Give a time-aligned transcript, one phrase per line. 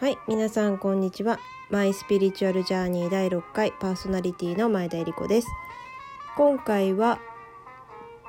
[0.00, 1.38] はい皆さんこんにちは。
[1.68, 5.48] マイスピリチュアルジャーニー第6回パーソナリティの前田恵理子です。
[6.38, 7.18] 今回は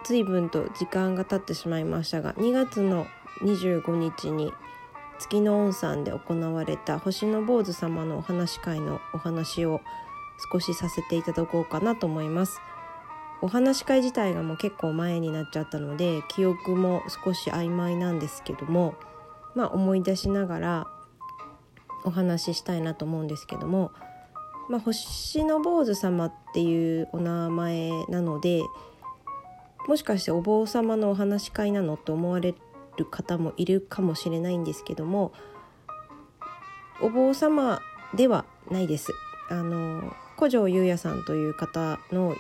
[0.04, 3.07] 随分と時間が経ってしまいましたが2月の
[3.44, 4.52] 25日に
[5.18, 9.80] 月の温山で行われた星の坊主様のお話会のお話を
[10.52, 12.60] 少しさせていただこうかなと思います。
[13.42, 18.94] お話し会自体がもう結構前になっちゃったので記憶も少し曖昧なんですけども
[19.56, 20.88] まあ思い出しながら
[22.04, 23.91] お話ししたいなと思うんですけども、
[24.69, 28.61] まあ、星の坊主様っていうお名前なので
[29.87, 32.56] もしかしてお坊様のお話し会なのと思われ
[32.97, 35.31] る方もいるかもしれないんですけども
[37.02, 37.81] お坊様
[38.14, 39.11] ではないです。
[39.50, 42.36] あの古城優也さんという方の、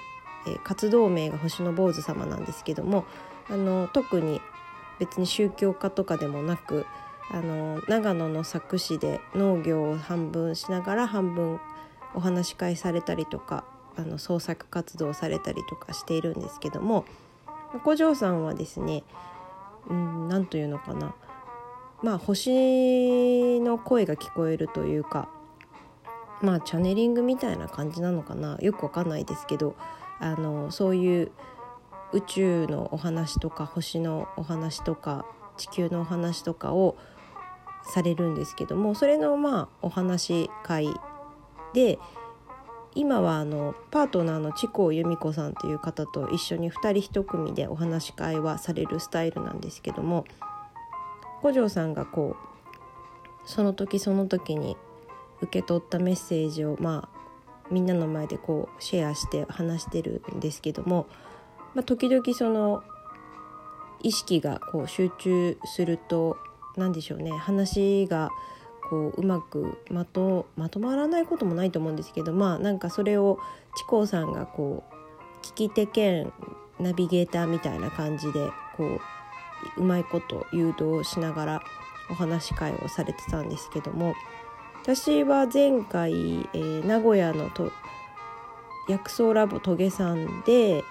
[0.63, 3.05] 活動名が星の坊主様なんですけども
[3.47, 4.41] あの特に
[4.97, 6.85] 別に宗教家とかでもなく
[7.33, 11.59] あの長野の佐久市で農業を半分しながら半分
[12.13, 13.63] お話し会されたりとか
[13.95, 17.05] あの創作活動されたりとかしているんですけども
[17.83, 19.03] 古城さんはですね
[19.89, 21.15] 何というのかな。
[22.03, 25.29] まあ星の声が聞こえるというか
[26.41, 28.57] まあチャネリングみたいな感じなのかな。
[28.59, 29.75] よくわかんないですけど
[30.19, 31.31] あのそういう
[32.11, 35.25] 宇宙のお話とか星のお話とか
[35.57, 36.97] 地球のお話とかを
[37.85, 40.93] されるんですけどもそれのまあお話会
[41.73, 41.99] で
[42.93, 50.25] 今はあのパートナーの知光由美子さんという方と一緒に2人1組でお話し会はされるスタイルなんですけども
[51.41, 54.75] 五条さんがこうその時その時に
[55.41, 57.21] 受け取ったメッセージをまあ
[57.71, 61.07] みんなの前でこうシェアして話してるんですけども、
[61.73, 62.83] まあ、時々その
[64.03, 66.37] 意識がこう集中すると
[66.77, 67.31] 何でしょうね。
[67.31, 68.29] 話が
[68.89, 73.39] こううまくまとまとまらないこともないと思うんですけどまあなんかそれを
[73.77, 76.33] 知光さんがこう聞き手兼
[76.79, 78.99] ナビゲーターみたいな感じでこ
[79.77, 81.61] ううまいこと誘導しながら
[82.09, 84.13] お話し会をされてたんですけども
[84.81, 87.71] 私は前回、えー、名古屋のと
[88.89, 90.83] 薬草ラボトゲさんで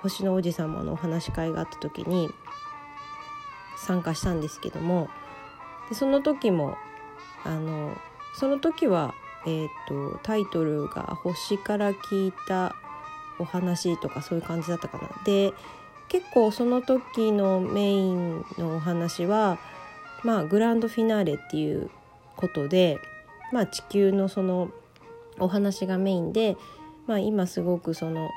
[0.00, 2.30] 星の王子様のお話し会があった時に
[3.76, 5.08] 参加したんですけども
[5.88, 6.76] でその時も
[7.44, 7.96] あの
[8.34, 9.14] その時は、
[9.46, 12.74] えーと、タイトルが「星から聞いた
[13.38, 15.08] お話」とかそういう感じだったかな。
[15.24, 15.52] で
[16.08, 19.58] 結構その時のメインのお話は、
[20.22, 21.90] まあ、グランドフィナーレっていう
[22.36, 23.00] ことで、
[23.52, 24.70] まあ、地球のその
[25.38, 26.56] お話がメインで、
[27.06, 28.30] まあ、今すごくその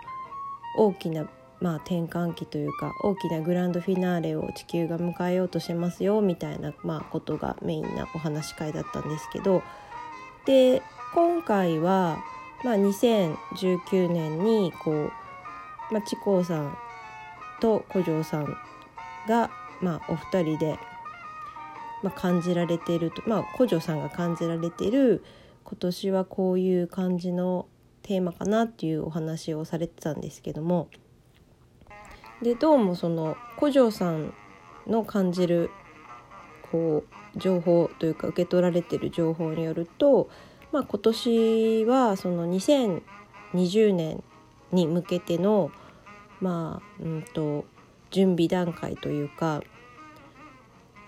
[0.78, 1.28] 大きな
[1.60, 9.64] まあ、転換期というか大きなグランドフィナーレを地球が迎えようとしてますよみたいな、まあ、ことがメインなお話し会だったんですけど
[10.46, 10.84] で
[11.16, 12.20] 今回は、
[12.64, 15.12] まあ、2019年にこう、
[15.92, 16.78] まあ、知光さん
[17.60, 18.56] と古城さん
[19.28, 19.50] が、
[19.82, 20.78] まあ、お二人で、
[22.04, 25.24] まあ、感じられていると、まあ、古城さんが感じられている
[25.64, 27.68] 今年はこういう感じの
[28.04, 30.88] テーマかなっていうお話をされてたんですけども。
[32.42, 34.32] でどうもその古城さん
[34.86, 35.72] の感じる
[36.72, 37.04] こ
[37.36, 40.30] う情報というか受け取られてる情報によると、
[40.72, 44.24] まあ、今年はその2020年
[44.72, 45.72] に向けての
[46.40, 47.66] まあうんと
[48.12, 49.62] 準備段階というか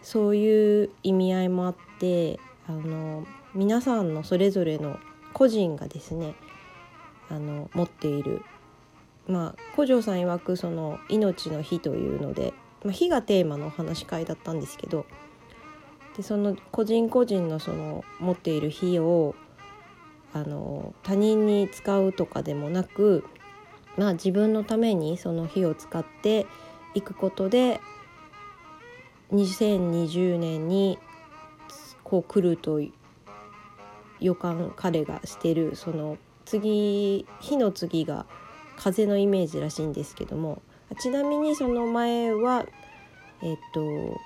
[0.02, 4.98] そういう意味合いもあってあの皆さんのそれぞれの
[5.34, 6.34] 個人がですね
[7.30, 8.42] あの持っている
[9.30, 12.54] まあ古城さん曰くその命の日というので、
[12.84, 15.06] まあ、火がテーマのお話し会だったんですけど
[16.18, 19.36] でその個人個人のその持っている火を
[20.34, 23.24] あの他人に使うとかでもなく、
[23.98, 26.46] まあ、自分のためにその火を使って
[26.94, 27.80] いくことで
[29.32, 30.98] 2020年に
[32.04, 32.82] こう来ると
[34.20, 38.26] 予感彼がしてるその次火の次が
[38.80, 40.62] 風のイメージらしいんですけども
[41.00, 42.66] ちなみにその前は
[43.42, 44.20] えっと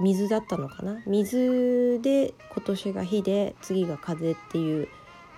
[0.00, 1.02] 水だったのかな？
[1.06, 4.88] 水で今年が火で次が風っていう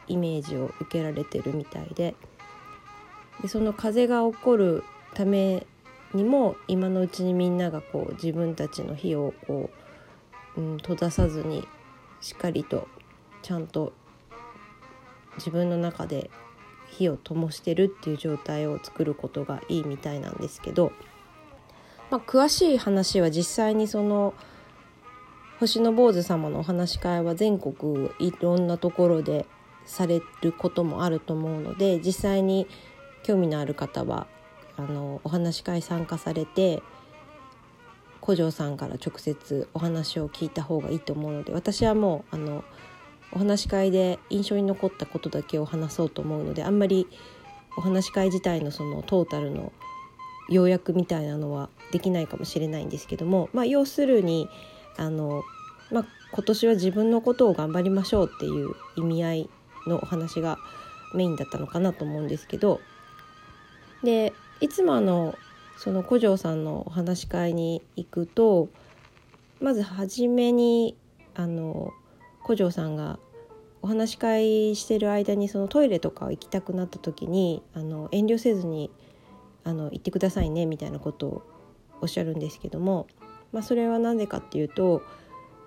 [0.06, 2.14] イメージを受けられてるみたいで
[3.40, 4.84] でその風が起こる
[5.14, 5.66] ため
[6.12, 9.70] にも今のうちにみんながこう自分たちの火をこ
[10.56, 11.66] う、うん、閉ざさずに
[12.20, 12.86] しっかりと
[13.42, 13.92] ちゃんと
[15.36, 16.28] 自分の中で
[16.90, 20.92] 火を灯してるっていう状態を作ることがいいみたいなんですけど、
[22.10, 24.34] まあ、詳しい話は実際にその
[25.58, 29.46] 星の坊主様のお話し会は全国いろんなところで
[29.84, 32.66] されることもあると思うので実際に
[33.22, 34.26] 興味のある方は
[34.76, 36.82] あのお話し会参加されて
[38.22, 42.64] 古城さんから直接お話を聞いた方がいいと思うので私はもうあの
[43.32, 47.06] お話し会で印象に残ったことだけを話そうと思うのであんまり
[47.76, 49.72] お話し会自体のそのトータルの
[50.48, 54.48] 要約みたいなのはできないかもしれないんですけども、まあ、要するに
[54.96, 55.44] あの、
[55.92, 59.50] まあ、今年は自分のことを頑張りましょうっていう意味合い
[59.86, 60.58] のお話が
[61.14, 62.80] メインだったのかなと思うんですけど
[64.02, 65.34] でいつもあの
[65.78, 68.68] その古城さんのお話し会に行くと
[69.60, 70.96] まず初めに
[71.34, 71.92] あの
[72.50, 73.20] 古城さんが
[73.80, 78.90] お話し会してる間にそのトイレとか行きたくなった時にあの遠慮せずに
[79.62, 81.42] あの行ってくださいねみたいなことを
[82.00, 83.06] おっしゃるんですけども、
[83.52, 85.04] まあ、それは何でかっていうと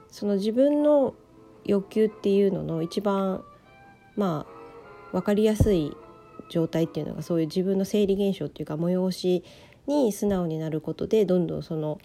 [0.09, 1.15] その自分の
[1.63, 3.45] 欲求っていうのの一番
[4.17, 5.95] まあ分かりやすい
[6.49, 9.45] 状態っていうのがそういう自分の生理現象っていうか催し
[9.87, 12.01] に素直になることでどんどんその、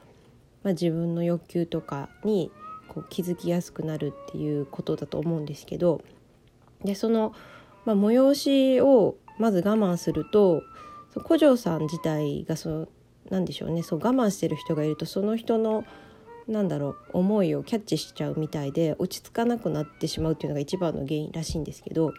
[0.62, 2.52] まあ、自分の欲求とかに
[2.88, 6.02] こう気づきやすくなるっていうことだと思うんですけど
[6.84, 7.34] でその、
[7.84, 10.62] まあ、催しをまず我慢すると
[11.26, 12.88] 古城さん自体がその
[13.30, 15.84] 何でしょうねそう我慢してる人がいるとその人の
[16.46, 22.14] なんだろう思いをキャッチしちゃうみたいで落ち着かなくなってしまうっていうのが一番の原因らしいんですけど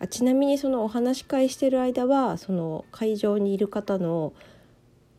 [0.00, 4.32] あちなみにそのお話し会してる間はその会場にいる方の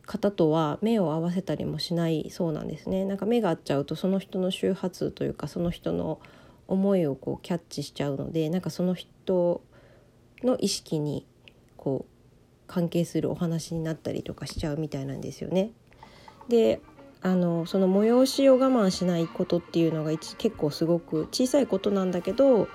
[0.05, 6.19] 方とは目を合わせたりもしないそうなんですねなんか目が合っちゃうとその人の周波数というかその人の
[6.67, 9.61] 思いをこうキャッチしちゃうのでなんかその人
[10.43, 11.25] の意識に
[11.77, 12.15] こう
[12.67, 15.71] 関係するお話になったりとかしちゃうみたいなんですよね。
[16.49, 16.81] で
[17.21, 22.67] あのその催しを我慢しないことっていうのが結構すごく小さいことなんだけど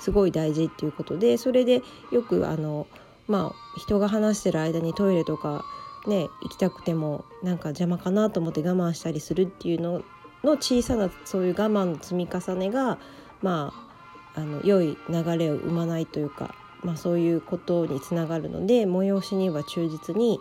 [0.00, 2.86] すごい大事っていうことでそれでよくあの
[3.26, 5.64] まあ人が話してる間にトイレとか
[6.08, 10.02] ね行きたくてもなんか邪魔かなと思って我慢したりするっていうの
[10.44, 12.98] の小さなそういう我慢の積み重ねが
[13.42, 13.72] ま
[14.34, 20.40] ああの良い流れを生まないというかまあ、そういうことにつながるので催しには忠実に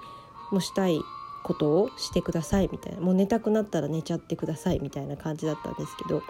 [0.51, 1.01] もしたい
[1.43, 6.21] ことをしてくださいみたいなもう寝たくなったら寝ちゃってくださいみたいな感じだったんですけど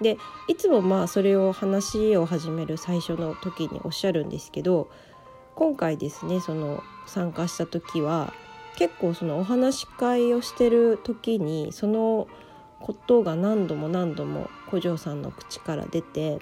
[0.00, 4.90] でいつもまあそれを話を始める最初の時におっしゃるんですけど
[5.54, 8.32] 今回ですねその参加した時は
[8.78, 12.28] 結構そのお話し会をしてる時にその
[12.78, 16.38] ことが何度も何度も古城さんの口から出て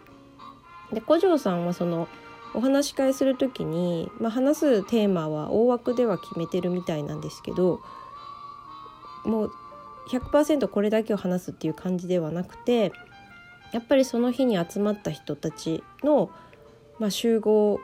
[0.93, 2.09] で古城さんはその
[2.53, 7.81] お話し会する時に、まあ、話すテーマは大枠では決めてるみたいなんですけど
[9.25, 9.53] もう
[10.11, 12.93] 100%これだけを話すっていう感じではなくて
[13.73, 16.31] やっぱりその日に集まった人たちの、
[16.99, 17.81] まあ、集合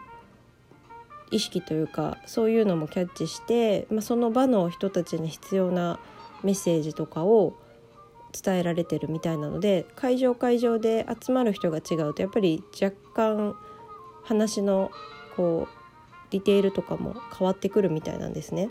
[1.33, 5.99] 意識というかそういうのもキャッチして、まあ、その場の人たちに必要な
[6.45, 7.55] メッセージとかを
[8.33, 13.55] 伝えられてるみたいなので会場会場で集まる人が違うとやっぱり若干
[14.25, 14.91] 話の
[15.37, 15.83] こう
[16.31, 18.71] ディテールとかも変わってくるみたいなんですね。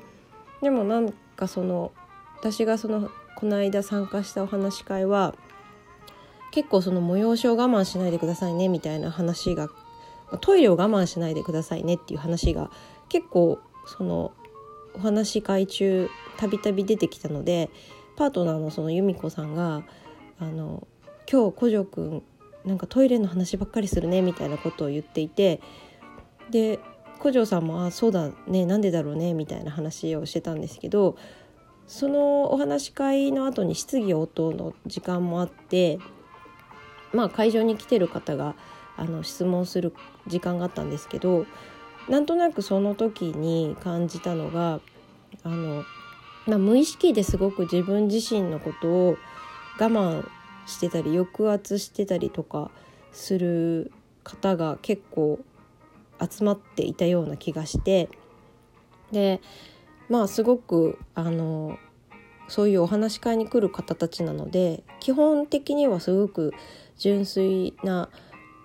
[0.62, 1.92] でもなんかその
[2.40, 5.36] 私がそのこの間参加したお話し会は
[6.52, 9.70] 結構その催しを我慢しないでくださいねみたいな話が
[10.40, 12.72] トイレを我慢しないでくださいねっていう話が
[13.10, 14.32] 結構その
[14.94, 17.70] お話し会中たびたび出てきたので
[18.16, 19.84] パートナーのその由美子さんが
[20.40, 20.88] あの
[21.32, 22.24] 今日古城くん
[22.66, 25.62] なんかトイレの話ばっかりするねみたいなことを言っていて
[26.50, 26.80] で
[27.20, 31.16] 古城さんも「あそうだねなんでだろうね」みたいな話をしてたんですけど
[31.88, 36.00] そのお話し会の後に質疑応答の時間もあって
[37.14, 38.56] まあ会場に来てる方が
[38.98, 39.94] あの質問する
[40.28, 41.46] 時間があったんですけど
[42.10, 44.80] なんとなくその時に感じたのが
[45.44, 45.84] あの、
[46.48, 49.18] まあ、無意識ですごく自分自身のことを
[49.80, 50.28] 我慢
[50.66, 52.72] してたり抑圧してたりとか
[53.12, 53.92] する
[54.24, 55.40] 方が結構
[56.20, 58.10] 集まっていたような気がして
[59.12, 59.42] で
[60.10, 61.78] まあすごくあの
[62.48, 66.54] そういうお話し会に来る方たちなので基本的にはすごく
[66.98, 68.10] 純粋な、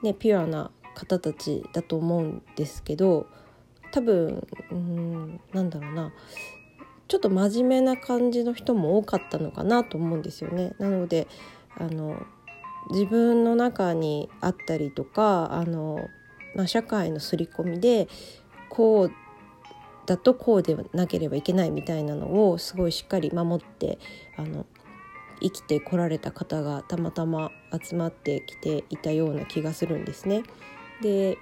[0.02, 3.26] ね、ピュアな方たちだと思うんですけど
[3.92, 6.12] 多分うんなんだろうな
[7.08, 10.72] ちょっと真面目な感じの人も多かったのかなと思うんですよね。
[10.78, 11.28] なので
[11.76, 12.26] あの
[12.90, 16.08] 自分の中にあったりとかあの、
[16.54, 18.08] まあ、社会の刷り込みで
[18.68, 19.12] こう
[20.06, 23.98] だとこうでなければいけないみたいなのをすごいしっかり守って
[24.36, 24.66] あの
[25.40, 27.50] 生きてこられた方がたまたま
[27.82, 30.42] 集まってきていたような気がするんですね。
[31.02, 31.38] で、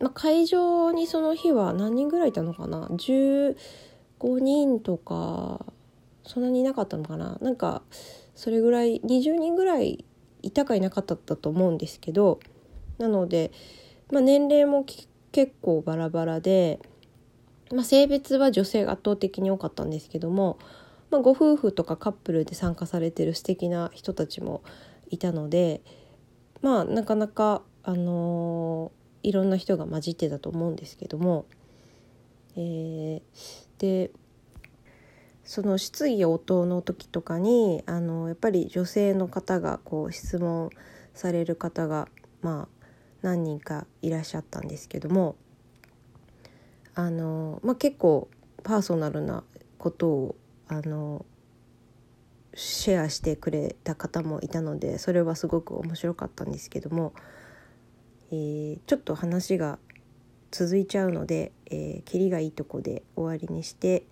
[0.00, 3.54] まあ、会場にその日は何人ぐらいいたのかな？15
[4.38, 5.64] 人とか
[6.24, 7.38] そんなにいなかったのかな？
[7.40, 7.82] なんか
[8.34, 10.04] それぐらい20人ぐらい
[10.42, 12.40] いたかいなかったと思うんですけど
[12.98, 13.52] なので、
[14.12, 16.78] まあ、年齢も結構バラバラで、
[17.72, 20.58] まあ、性別は女性が圧倒的に多かったんですけども、
[21.16, 24.62] まあ、ご夫婦とかカップルで参加されてる素敵な人たちも
[25.08, 25.80] いたので
[26.60, 31.46] まあなかなか、あのー、いろんな人が混じってたと思うんですけども、
[32.54, 33.20] えー、
[33.78, 34.10] で
[35.42, 40.68] その質疑応答の時とかにあのやっぱり女性の方がこう質問
[41.14, 42.08] される方が
[42.42, 42.86] まあ
[43.22, 45.36] 何人かいらっしゃったんですけども
[46.94, 48.28] あの、まあ、結構
[48.62, 49.44] パーソナルな
[49.78, 50.36] ことを
[50.68, 51.24] あの
[52.54, 57.12] シェアしてくれた方もいたのでそれはすごく面白かったんですけども、
[58.30, 59.78] えー、ちょっと話が
[60.50, 64.06] 続いちゃうので、えー、キリがいいとこで終わりにして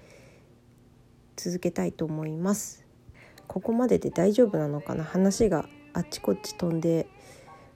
[1.37, 2.85] 続けたいと思います。
[3.47, 5.05] ここまでで大丈夫なのかな？
[5.05, 7.07] 話があっちこっち飛んで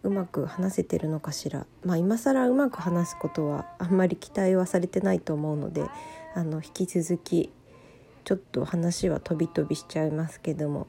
[0.02, 1.66] うまく話せてるのかしら？
[1.84, 5.84] まあ今更うまく話すことはあんまり期待はされてないと思うので
[6.34, 7.50] あの引き続き
[8.28, 10.86] ちょっと話は飛び飛びしちゃいますけども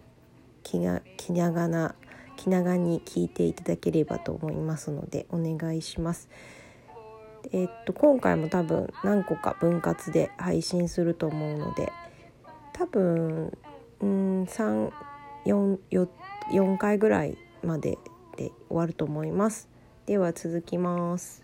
[0.62, 1.96] 気が気長な
[2.36, 6.28] 気長に聞いていただければと思いますのでお願いします。
[7.54, 11.94] え、っと今回も多分何個か分割で配信すると思うので
[12.74, 13.58] 多分
[14.02, 17.98] うん34回ぐらいまで
[18.36, 19.70] で終わると思います。
[20.08, 21.39] では続きます。